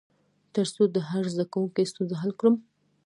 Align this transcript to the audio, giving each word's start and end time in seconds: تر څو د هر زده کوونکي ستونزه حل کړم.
تر 0.53 0.65
څو 0.75 0.83
د 0.95 0.97
هر 1.09 1.23
زده 1.33 1.45
کوونکي 1.51 1.83
ستونزه 1.91 2.15
حل 2.21 2.31
کړم. 2.39 2.55